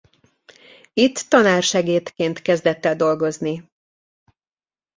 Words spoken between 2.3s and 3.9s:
kezdett el dolgozni.